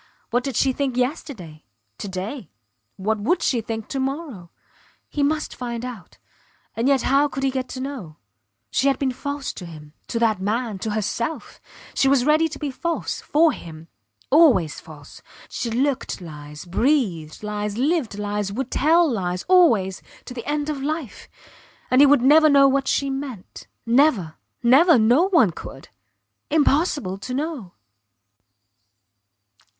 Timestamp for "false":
9.11-9.53, 12.71-13.21, 14.79-15.21